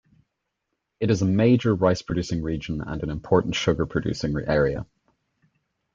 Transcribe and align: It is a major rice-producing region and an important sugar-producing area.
It 0.99 1.11
is 1.11 1.21
a 1.21 1.25
major 1.27 1.75
rice-producing 1.75 2.41
region 2.41 2.81
and 2.81 3.03
an 3.03 3.11
important 3.11 3.53
sugar-producing 3.53 4.35
area. 4.47 4.87